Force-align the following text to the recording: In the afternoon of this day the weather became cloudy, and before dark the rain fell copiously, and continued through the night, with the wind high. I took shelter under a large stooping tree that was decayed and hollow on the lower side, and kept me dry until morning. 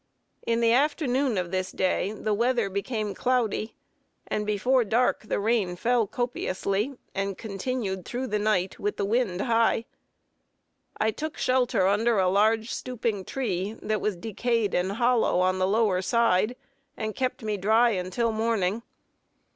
In 0.47 0.61
the 0.61 0.71
afternoon 0.71 1.37
of 1.37 1.51
this 1.51 1.71
day 1.71 2.11
the 2.11 2.33
weather 2.33 2.71
became 2.71 3.13
cloudy, 3.13 3.75
and 4.25 4.47
before 4.47 4.83
dark 4.83 5.27
the 5.27 5.39
rain 5.39 5.75
fell 5.75 6.07
copiously, 6.07 6.95
and 7.13 7.37
continued 7.37 8.03
through 8.03 8.25
the 8.25 8.39
night, 8.39 8.79
with 8.79 8.97
the 8.97 9.05
wind 9.05 9.41
high. 9.41 9.85
I 10.99 11.11
took 11.11 11.37
shelter 11.37 11.85
under 11.87 12.17
a 12.17 12.29
large 12.29 12.71
stooping 12.73 13.25
tree 13.25 13.73
that 13.79 14.01
was 14.01 14.15
decayed 14.15 14.73
and 14.73 14.93
hollow 14.93 15.39
on 15.39 15.59
the 15.59 15.67
lower 15.67 16.01
side, 16.01 16.55
and 16.97 17.13
kept 17.13 17.43
me 17.43 17.55
dry 17.55 17.91
until 17.91 18.31
morning. 18.31 18.81